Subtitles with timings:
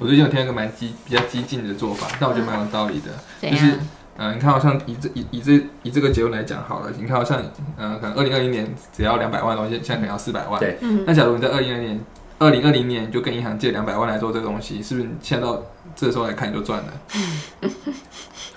[0.00, 3.50] 我最近有听到一个蛮激比较激进的做法，但我觉得蛮有道理的？
[3.50, 3.72] 就是
[4.16, 7.42] 嗯、呃你看好像以这以以这以这个结论来讲好了，你看好像
[7.76, 10.60] 呃可能二零二零年只要两百万的东西，现在可能要四百万。
[10.60, 12.00] 对嗯，那假如你在二零二年
[12.38, 15.60] 二零二零年就跟银行借两百万来做这个东西，是不是你现在到
[15.96, 17.68] 这时候来看你就赚了？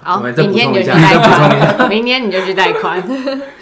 [0.04, 3.04] 好，我们再明天你就去贷款， 明天你就去贷款，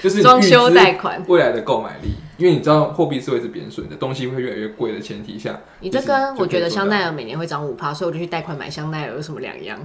[0.03, 1.23] 就是装修贷款。
[1.29, 9.77] 未来的购买力，因为你知道货币是会一直贬损的，东西会越来越贵的前提下，你这跟我觉得香奈儿儿每年会涨五趴，所以我就去贷款买香奈儿，有什么两样？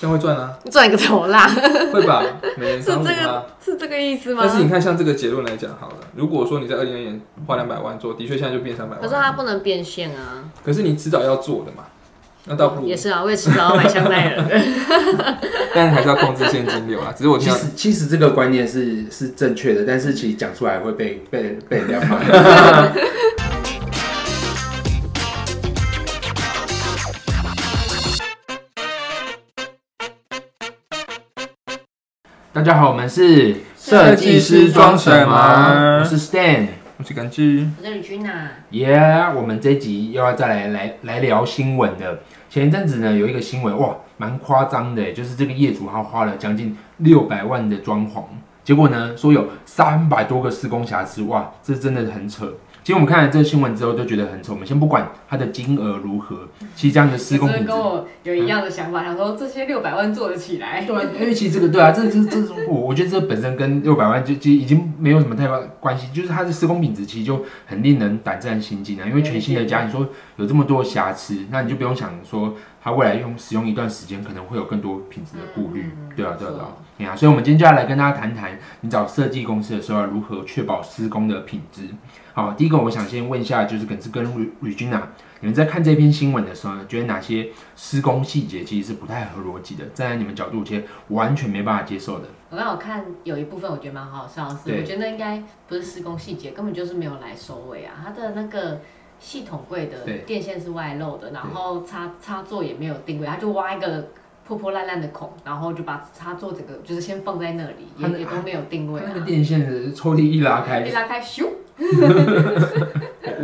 [0.00, 1.46] 这样会赚啊，赚一个头啦，
[1.92, 2.22] 会吧？
[2.56, 3.46] 每年 是这三五趴个。
[3.62, 4.56] 是这个意思吗但？
[4.56, 9.02] 是你看，像这个结论来讲好了，如果说你在二零二年花两百万做，的确现在就变三百万。
[9.02, 10.44] 可是它不能变现啊。
[10.64, 11.84] 可是你迟早要做的嘛，
[12.46, 14.42] 那倒不如也，是啊，我也迟早要买香奈儿。
[15.74, 17.12] 但是还是要控制现金流啊。
[17.14, 22.18] 只是我，其实其实这个观念是是正确的，但是其实讲出来会被被被人家骂。
[32.52, 36.66] 大家好，我们是设计师装什么我是 Stan。
[37.00, 37.66] 我是感知。
[37.78, 38.94] 我是李君呐，耶
[39.34, 42.20] 我们这集又要再来来来聊新闻的。
[42.50, 48.24] 前一阵子呢，有一个新闻，哇，蛮夸张的，就是这个业主他花了将近六百万的装潢，
[48.64, 52.52] 结果呢说有三百多个施工瑕疵，哇，这真的很扯。
[52.82, 54.52] 其实我们看了这个新闻之后，都觉得很扯。
[54.52, 60.82] 我们先不管它的金额如何，其实这样的施工品质，跟我有一样的想法，想说这些六百万做得起来。
[60.88, 69.06] 对啊，因为其实这个对啊，这这这我我觉得这本身跟六百万就就已经没有什么太大关系，就是它的施工品质其实就很令人胆战心惊啊。
[69.06, 76.68] 因为全新的家，你说有这么多瑕疵，那你就不用想说它未来用使用一段时间可能会有更多品质的顾虑，对啊对啊对啊。
[76.98, 81.88] 对啊，所以我们今天就要来跟大家谈谈，你找设计公司的时候如何确保施工的品质。
[82.34, 84.22] 好，第一个我想先问一下，就是跟是跟
[84.62, 85.00] Regina，
[85.40, 92.26] 你们在看这篇新闻的时候呢，觉得哪些施工细节其实是不太合逻辑的，站在你们角度，其实完全没办法接受的？
[92.50, 97.94] 我刚好看有一部分，我觉得蛮好笑的是，我觉得那应该不是施工细节，根本就是没有来收尾啊。
[98.04, 98.82] 它的那个
[99.20, 104.08] 系统柜的电线是外露的，然后插插座也没有定位，他就挖一个
[104.46, 110.80] 破破烂烂的孔，然后就把插座整个就是先放在那里，也也都没有定位、那个电线的抽屉一拉开。
[110.80, 111.46] 一，拉开，咻，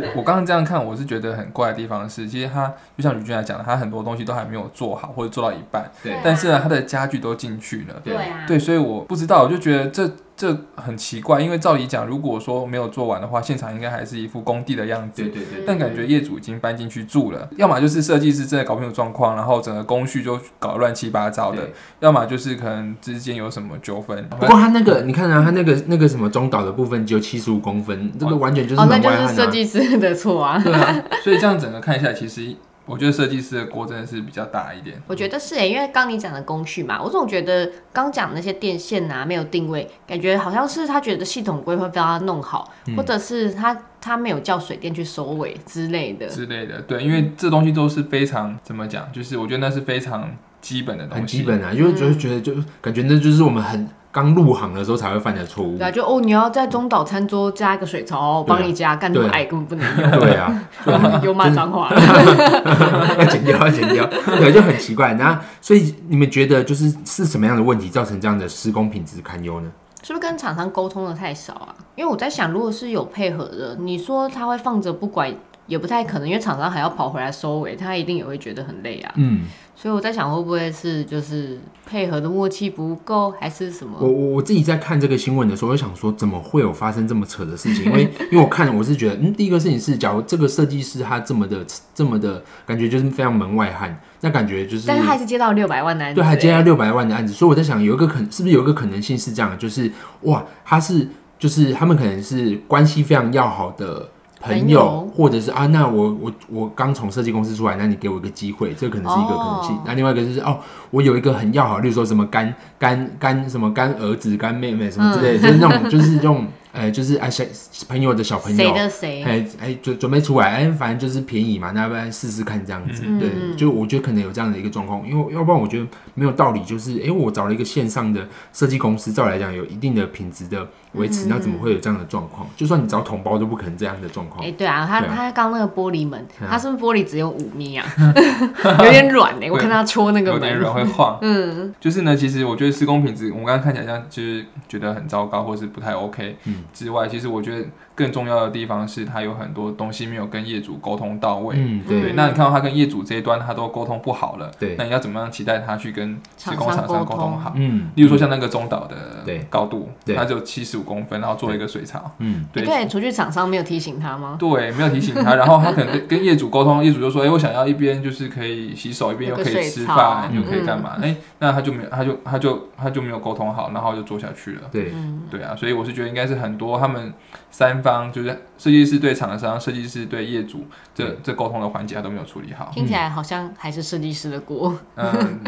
[0.01, 8.01] 我我刚刚这样看，我是觉得很怪的地方是，其实他就像吕俊来讲的，他很多东西都还没有做好，或者做到一半，对但是呢，他的家具都进去了。
[8.03, 15.23] 对对啊，对，所以我不知道，我就觉得这这很奇怪，因为照理讲，如果说没有做完的话，现场应该还是一副工地的样子。
[15.23, 21.67] 对对对，但感觉业主已经搬进去住了，要么就是设计师真的搞不清楚状况，然后整个工序就搞乱七八糟的，
[22.01, 24.27] 要么就是可能之间有什么纠纷。
[24.29, 29.29] 不过他那个，你看啊，他那个那个什么中岛的部分只有七十五公分，这个完全就是哦，那就门外汉啊。
[29.29, 30.59] 是设计师 的错啊。
[30.63, 32.55] 对啊，所以这样整个看下来，其实
[32.85, 35.01] 我觉得设计师的锅真的是比较大一点。
[35.07, 46.27] 我觉得是诶，因为刚你讲的工序嘛，我总觉得刚讲那些电线啊没有定位，感觉好像是他觉得系统规会被他弄好，或者是他他没有叫水电去收尾之类的。
[46.27, 53.85] 之类的，对，因为这东西都是非常怎么讲，就是我觉得那是非常基本的东西，很基本啊，因为就是觉得就感觉那就是我们很
[54.17, 55.85] 刚入行的时候才会犯的错误对。
[55.85, 60.69] 啊，就哦，你要在中岛餐桌加一个水槽，我帮你加，干那么矮根本不能用，对啊，
[61.21, 61.93] 又骂脏话。
[63.19, 65.13] 要剪掉，要剪掉，对，就很奇怪。
[65.13, 69.69] 那所以你们觉得就是是什么样的问题造成这样的施工品质堪忧呢？
[70.01, 71.75] 是不是跟厂商沟通的太少啊？
[71.95, 75.31] 因为我在想，如果是有配合的，你说他会放着不管，
[75.67, 79.13] 也不太可能，因为厂商还要跑回来收尾，他一定也会觉得很累啊。
[79.17, 79.41] 嗯，
[79.75, 83.97] 所以我在想，会不会是就是配合的默契不够，还是什么？
[83.99, 87.85] 我我我自己在看这个新闻的时候，我就想说，怎么会有发生这么扯的事情？
[87.85, 99.91] 因为 因为我看我是觉得，嗯，第一个事情是，假如这个设计师他这么的这么的感觉就是非常门外汉，那感觉就是但是他还是接到六百万的案子、对，还接到欸六百万的案子，所以我在想，有一个可是不是有一个可能性是这样的，就是
[100.21, 101.07] 哇，他是
[101.37, 104.09] 就是他们可能是关系非常要好的
[104.39, 109.75] 朋友，或者是啊，那我我我刚从设计公司出来，那你给我一个机会，这可能是一个可能性。
[109.75, 110.59] 哦那另外一个就是哦，
[110.91, 116.45] 我有一个很要好，例如说什么干干干什么干儿子、干妹妹什么之类的，就是那种 就是这种
[116.77, 117.43] 呃，就是哎小
[117.89, 118.73] 朋友的小朋友谁友。
[118.73, 119.23] 的谁？
[119.23, 123.03] 哎哎，准准备出来，哎，反正就是便宜嘛，那要不然试试看这样子。
[123.05, 132.47] 嗯对，嗯就我觉得可能有这样的一个状况，因为要不然我觉得没有道理，就是哎，我找了一个线上的设计公司，照理来讲有一定的品质的维持，嗯那怎么会有这样的状况？
[132.55, 134.51] 就算你找统包都不可能这样的状况哎、。
[134.51, 137.85] 对啊，他啊他刚那个玻璃门，啊他是不是玻璃只有五米啊？
[138.85, 140.41] 有点软呢、我看他戳那个门。
[140.41, 141.17] 有点软会晃。
[141.21, 146.35] 嗯，就是呢，其实我觉得施工品质，我们刚刚看起来像就是觉得很糟糕，或是不太 OK。
[146.45, 147.65] 嗯之外，其实我觉得
[147.95, 151.55] 更重要的地方是，他有很多东西没有跟业主沟通到位。
[151.57, 157.53] 嗯，对，对，那你看到他跟业主这一端他都沟通不好了，对那你要怎么样期待他去跟施工厂商沟沟通通好？
[157.55, 164.35] 嗯，例如说像那个中岛的对高度，对它只有七十五公分，然后做一个水槽，嗯，对诶对，除去厂商没有提醒他吗？
[164.37, 170.97] 对，没有提醒他，然后他可能跟跟业主沟通，业主就说，哎、我想要一边就是可以洗手，一边又可以吃饭，又可以干嘛？
[170.99, 174.61] 哎、那他就没有，他就他就他就没有沟通好，然后就做下去了。
[174.71, 177.11] 对，嗯，对啊，所以我是觉得应该是很多他们
[177.49, 182.69] 三方，就是设计师对厂商、设计师对业主，这这沟通的环节他都没有处理好。
[182.71, 185.39] 听起来好像还是设计师的锅，嗯，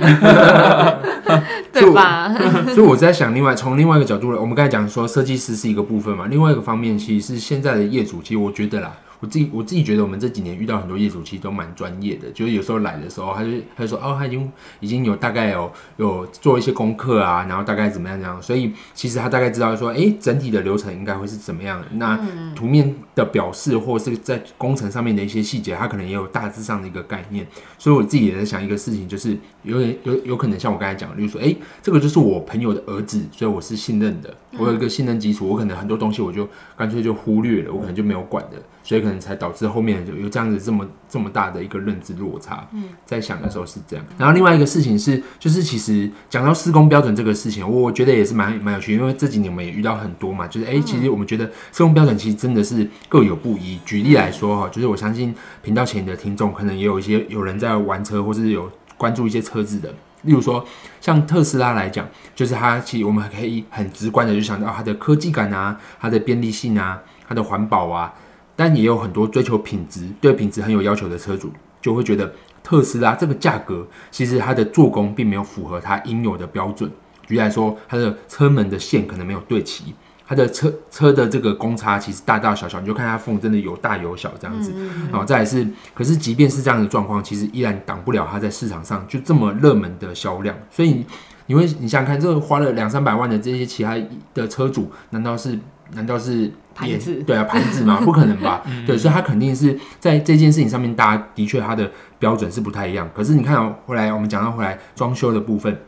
[1.72, 2.34] 对吧？
[2.74, 21.80] 所以我在想，另外从另外一个角度来，我们刚才讲说设计师是一个部分嘛，另外一个方面其实是现在的业主，其实我觉得啦，我自己我自己觉得我们这几年遇到很多业主其实都蛮专业的，就是有时候来的时候，他就他就说哦，他已经已经有大概有有做一些功课啊，然后大概怎么样怎样，所以其实他大概知道说，哎、整体的流程应该会是怎么样。
[21.80, 21.86] 的。
[21.92, 22.18] 那
[22.54, 27.46] 图面的表示或是在工程上面的一些细节，他可能也有大致上的一个概念。
[27.78, 42.64] 所以我自己也在想一个事情，就是有点有有可能像我刚才讲的，例如说，哎、这个就是我朋友的儿子，所以我是信任的，我有一个信任基础，我可能很多东西我就干脆就忽略了，我可能就没有管的，所以可能才导致后面就有这样子这么这么大的一个认知落差。
[42.72, 44.04] 嗯，在想的时候是这样。
[44.16, 53.78] 然后另外一个事情是，就是其实讲到施工标准这个事情，我我觉得也是蛮蛮有趣，因为这几年我们也遇到很多嘛，就是哎、其实我们觉得施工标准其实真的是各有不一。
[53.86, 59.92] 举例来说哈，就是我相信频道前的听众可能也有一些有人在玩车，或是有关注一些车子的。
[60.22, 60.64] 例如说，
[61.02, 66.98] 像特斯拉来讲，就是它其实我们可以很直观的就想到它的科技感啊，它的便利性啊，
[67.28, 68.10] 它的环保啊，
[68.56, 76.90] 但也有很多追求品质、对品质很有要求的车主，就会觉得特斯拉这个价格，其实它的做工并没有符合它应有的标准。
[77.26, 79.94] 举例来说，它的车门的线可能没有对齐，
[80.26, 84.72] 它的车车的这个公差其实大大小小，你就看它缝真的有大有小这样子。
[85.10, 90.54] 然后再来是，可是即便是这样的状况，其实依然挡不了它在市场上就这么热门的销量。
[90.70, 91.04] 所以
[91.46, 93.96] 你会，你想想看，这个花了两三百万的这些其他
[94.32, 95.58] 的车主，难道是
[95.92, 98.00] 难道是盘子对啊，盘子吗？
[98.04, 98.62] 不可能吧？
[98.86, 103.08] 对，所以他肯定是在这件事情上面，大家的确他的标准是不太一样。
[103.14, 105.78] 可是你看哦，后来我们讲到后来装修的部分，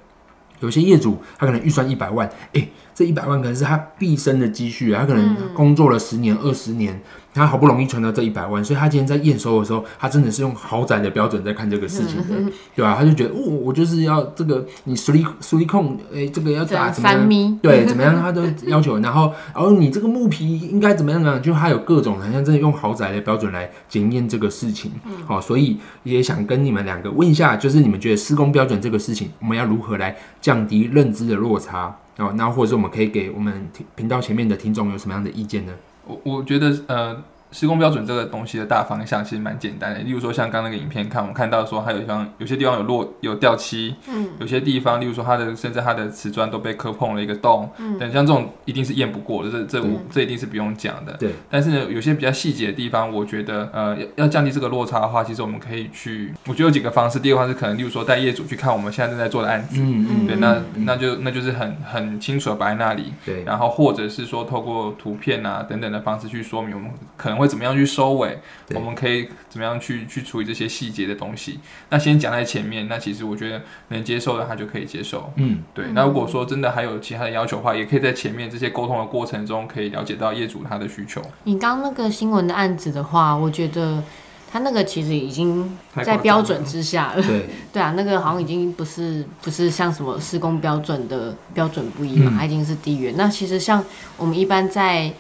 [0.61, 7.01] 有些业主他可能预算一百万，诶，这一百万可能是他毕生的积蓄啊，他可能工作了十年、二十年，
[7.37, 21.39] 他好不容易存到这一百万，所以他今天在验收的时候，他真的是用豪宅的标准在看这个事情的，对吧、他就觉得，哦，我就是要这个你实力实力控，诶，这个要打怎么样对，怎么样他都要求，然后，然后你这个木皮应该怎么样呢？
[21.41, 24.91] 就他有各种好像真的用豪宅的标准来检验这个事情，
[25.27, 31.97] 好、所以也想跟你们两个问一下，就是你们觉得施工标准这个事情，我们要如何来降低认知的落差？
[32.19, 35.73] 哦，那或者是我们可以给我们听频道前面的听众有什么样的意见呢？
[36.07, 37.23] 我我觉得呃，
[37.57, 40.01] 施工标准这个东西的大方向其实蛮简单的。
[40.01, 51.15] 例如说像刚刚那个影片看，我们看到说它有地方有些地方有落有掉漆，嗯，有些地方例如说它的甚至它的瓷砖都被磕碰了一个洞，嗯，等像这种一定是验不过的，这这这一定是不用讲的。
[51.15, 57.19] 对，但是呢，有些比较细节的地方，我觉得呃要要降低这个落差的话，其实我们可以去，我觉得有几个方式。
[57.19, 59.81] 第一个方式可能例如说带业主去看我们现在正在做的案子。
[59.81, 68.39] 嗯嗯，对，那那就那就是很很清楚的摆在那里，对，然后或者是说透过图片啊等等的方式去说明我们可能会怎么样去收尾，
[68.75, 71.61] 我们可以怎么样去去处理这些细节的东西。
[71.91, 75.33] 那先讲在前面，那其实我觉得能接受的他就可以接受。
[75.37, 81.23] 嗯对，那如果说真的还有其他的要求的话，也可以在前面这些沟通的过程中，可以了解到业主他的需求。
[81.45, 84.03] 你刚那个新闻的案子的话，我觉得
[84.51, 87.23] 他那个其实已经在标准之下了。
[87.23, 93.13] 对， 对啊，那个好像已经不是不是像什么施工标准的标准不一嘛，嗯它已经是低于。
[93.17, 93.85] 那其实像
[94.17, 95.13] 我们一般在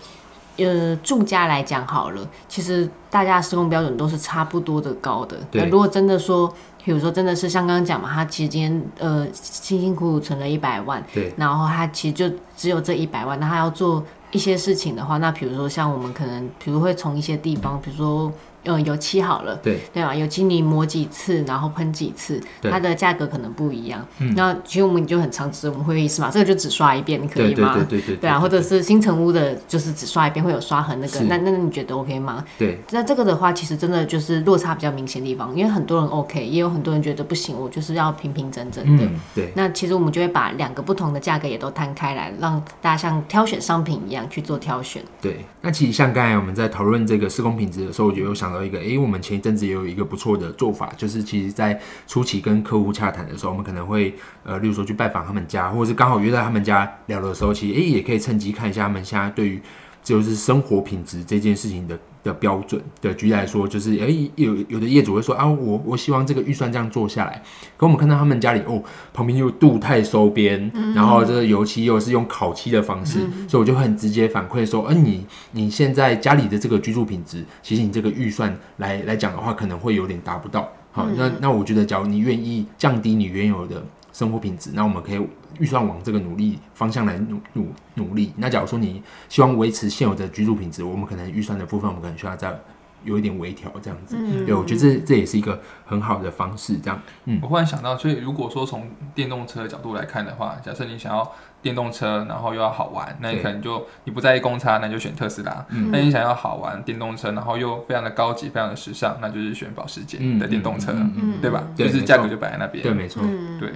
[0.58, 5.36] 呃住家来讲好了，其实大家的施工标准都是差不多的高的。
[5.52, 6.52] 那如果真的说，
[6.84, 18.32] 比如说真的是像刚刚讲嘛，他其实今天呃辛辛苦苦存了一百万，对，然后他其实就只有这一百万，那他要做一些事情的话，那比如说像我们可能，比如会从一些地方，比如说
[18.66, 20.14] 呃油漆好了，对，对吧？
[20.14, 24.06] 油漆你抹几次，然后喷几次，它的价格可能不一样。
[24.18, 27.74] 嗯那其实我们就很常识我们会意思嘛，这个就只刷一遍，可以对对吗？
[27.74, 32.44] 对对对，对啊，或者是新城屋的，就是只刷一遍会有刷痕那个，是那那你觉得 OK 吗？
[32.58, 39.04] 对那这个的话，其实真的就是落差比较明显的地方，因为很多人 OK，也有很多人觉得不行，我就是要平平整整的。
[39.04, 39.52] 嗯对。
[39.54, 45.02] 那其实我们就会把两个不同的价格也都摊开来，让大家像挑选商品一样去做挑选。
[45.20, 59.60] 对，那其实像刚才我们在讨论这个施工品质的时候，我就有想到到一个，诶，我们前一阵子也有一个不错的做法，就是其实在初期跟客户洽谈的时候，我们可能会呃，例如说去拜访他们家，或者是刚好约在他们家聊的时候，其实诶也可以趁机看一下他们现在对于
[60.06, 67.42] 就是生活品质这件事情的的标准的举例来说，就是诶有有的业主会说啊，我我希望这个预算这样做下来，
[67.76, 68.80] 可我们看到他们家里哦
[69.12, 80.68] 旁边又镀钛收边，然后这个油漆又是用烤漆的方式，所以我就很直接反馈说，嗯、你你现在家里的这个居住品质，其实你这个预算来来讲的话，可能会有点达不到。
[80.92, 83.84] 好，那那我觉得，假如你愿意降低你原有的
[84.16, 85.20] 生活品质，那我们可以
[85.58, 88.32] 预算往这个努力方向来努努努力。
[88.38, 92.58] 那假如说你希望维持现有的居住品质，我们可能预算的部分，我们可能需要再
[93.04, 94.16] 有一点微调，这样子。
[94.46, 96.78] 对，我觉得这这也是一个很好的方式。
[96.78, 101.30] 这样，嗯，我忽然想到，所以如果说从电动车的角度来看的话，假设你想要
[101.60, 105.66] 电动车，然后又要好玩，那你可能就你不在意公差，那就选特斯拉。
[105.68, 111.62] 嗯那你想要好玩电动车，然后又非常的高级、非常的时尚，那就是选保时捷嗯的电动车，嗯嗯对吧？
[111.76, 112.82] 对就是价格就摆在那边。
[112.82, 113.22] 对，没错。
[113.22, 113.70] 嗯，对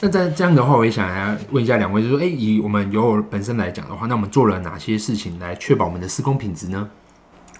[0.00, 6.88] 那在这样的话，我也想来问一下两位，就是说，哎、以我们友友本身来讲的话，那我们做了哪些事情来确保我们的施工品质呢？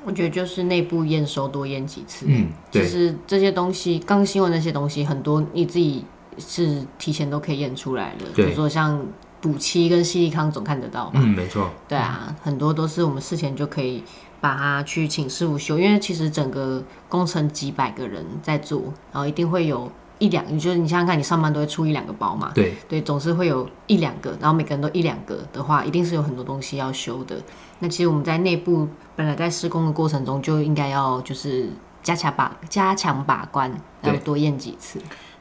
[0.04, 2.26] 我觉得就是内部验收多验几次。
[2.28, 6.04] 嗯，其对，实这些东西，刚新闻那些东西，很多你自己
[6.38, 8.26] 是提前都可以验出来的。
[8.26, 9.04] 比对如说像
[9.40, 11.12] 补漆跟细利康总看得到嘛。
[11.14, 14.04] 嗯，没错，对啊，很多都是我们事前就可以
[14.40, 27.36] 把它去请师傅修，因为其实整个工程几百个人在做，然后一定会有一两，你就是你想想看，你上班都会出一两个包嘛，对，对，总是会有一两个，然后每个人都一两个的话，一定是有很多东西要修的。
[27.78, 31.68] 那其实我们在内部本来在施工的过程中就应该要就是
[32.02, 33.70] 加强把加强把关，
[34.00, 34.98] 然后多验几次。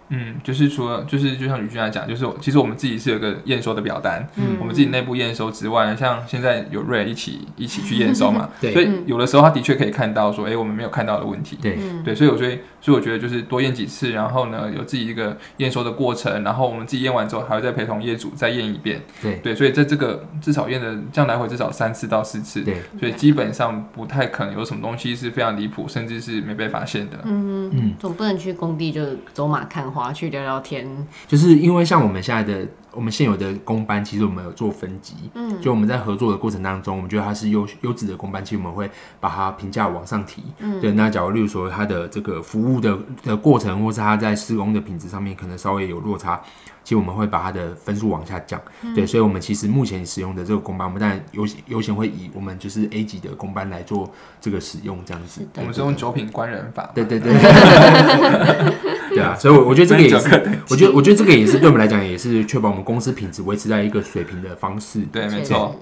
[0.09, 27.17] 嗯，就是除了就是就像吕俊来讲，就是其实我们自己是有个验收的表单，嗯我们自己内部验收之外，像现在有瑞一起一起去验收嘛， 对所以有的时候他的确可以看到说，哎、我们没有看到的问题，对，对，所以我觉得，所以我觉得就是多验几次，然后呢有自己一个验收的过程，然后我们自己验完之后还会再陪同业主再验一遍，对，对，所以在这个至少验的这样来回至少三次到四次，对，所以基本上不太可能有什么东西是非常离谱，甚至是没被发现的。
[27.23, 29.01] 嗯嗯，总不能去工地就
[29.33, 30.85] 走马看花去聊聊天。
[31.27, 40.43] 就是因为像我们现在的我们现有的工班，其实我们有做分级，嗯，就我们在合作的过程当中，我们觉得它是优优质的工班，其实我们会把它评价往上提。
[40.59, 46.41] 嗯对，那假如例如说它的这个服务的的过程，或是它在施工的品质上面可能稍微有落差，
[46.83, 48.61] 其实我们会把它的分数往下降。
[48.81, 54.09] 嗯对，所以我们其实目前使用的这个工班，我们当然优先优先会以我们就是 A 级的工班来做
[54.39, 55.45] 这个使用，这样子。
[55.57, 57.33] 我们是用九品官人法，对对对，
[59.15, 65.01] 对啊，所以我我觉得这个也 是我觉得我觉得这个也是对我们来讲，也是确保我们公司品质维持在一个水平的方式。
[65.11, 65.79] 对，没错，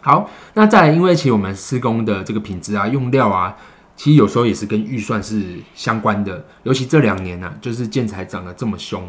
[0.00, 3.56] 好，那再来，因为其实我们施工的这个品质啊、用料啊，
[3.96, 5.42] 其实有时候也是跟预算是
[5.74, 6.44] 相关的。
[6.62, 9.02] 尤其这两年呢、啊，就是建材涨得这么凶，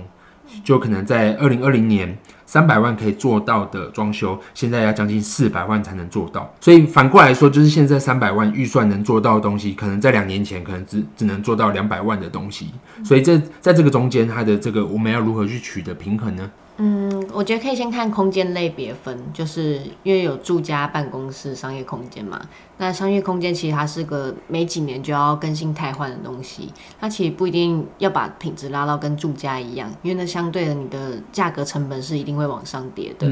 [0.63, 6.53] 就可能在二零二零年三百万可以做到的装修，现在要将近四百万才能做到。
[6.61, 12.69] 所以反过来说，就是现在三百万预算能做到的东西，可能在两年前可能只只能做到两百万的东西。
[13.03, 16.49] 所以这在这个中间，它的这个我们要如何去取得平衡呢？
[16.77, 22.41] 嗯，我觉得可以先看空间类别分，就是因为有住家、办公室、商业空间嘛。
[22.77, 33.25] 那商业空间其实它是个每几年就要更新汰换的东西，它其实不一定要把品质拉到跟住家一样，因为那相对的你的价格成本是一定会往上叠的。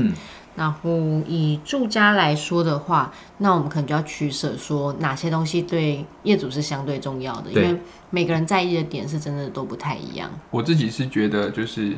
[0.56, 0.92] 然后
[1.28, 7.80] 以住家来说的话，那我们可能就要取舍，说哪些东西对业主是相对重要的，因对为
[8.10, 10.30] 每个人在意的点是真的都不太一样。
[10.52, 11.94] 我自己是觉得就是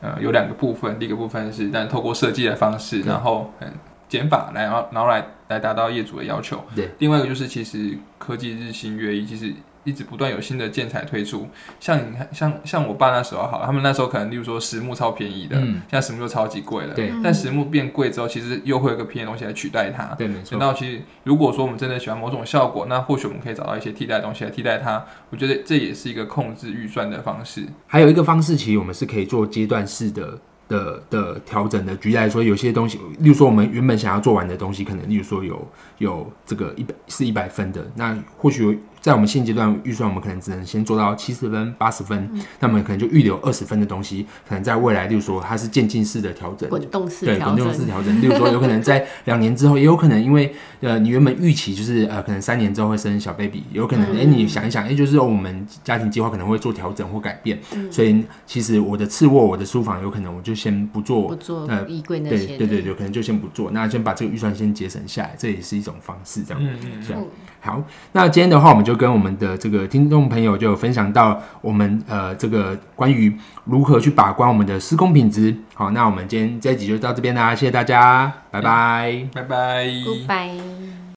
[0.00, 3.72] 呃有两个部分，第一个部分是但透过设计的方式，然后嗯
[4.08, 6.60] 减法来，然后然后来来达到业主的要求。
[6.74, 11.48] 对，另外一个就是其实科技日新月异，其实一直不断有新的建材推出。
[11.78, 16.94] 像你看，像像我爸那时候好，他们那时候可能例如说实木超便宜的，嗯现在实木就超级贵了。
[16.94, 20.14] 对但实木变贵之后，其实又会有一个便宜的东西来取代它。
[20.16, 20.60] 对，没错等。
[20.60, 25.04] 到其实，如果说我们真的喜欢某种效果，那或许我们可以找到一些替代的东西来替代它。
[25.30, 27.64] 我觉得这也是一个控制预算的方式。
[27.86, 31.94] 还有一个方式，其实我们是可以做阶段式的的的调整的。
[31.96, 35.68] 举例来说，有些东西，例如说我们原本想要做完的东西，可能例如说有
[35.98, 48.20] 有这个一百是一百分的，那或许在我们现阶段预算，我们可能只能先做到七十分、八十分，那么可能就预留二十分的东西，可能在未来，例如说它是渐进式的调整，滚动式对，滚动式整，调整。
[48.20, 57.58] 例如说，有可能在两年之后，也有可能因为呃，你原本预期就是呃，可能三年之后会生小 baby，有可能哎、诶你想一想，哎、就是我们家庭计划可能会做调整或改变，
[57.90, 62.56] 所以其实我的次卧、我的书房有可能我就先不做不做呃衣柜那些。
[62.56, 66.62] 对对对对，可能就先不做，那先把这个预算先节省下来，这也是一种方式，这样。
[66.62, 67.28] 嗯嗯这样嗯
[67.60, 73.30] 好，那今天的话，我们就跟我们的这个听众朋友就分享到我们呃这个关于
[73.64, 75.54] 如何去把关我们的施工品质。
[75.74, 79.26] 好，那我们今天这一集就到这边啦，谢谢大家，拜拜。
[79.34, 79.86] 拜拜。
[80.26, 81.00] 拜拜。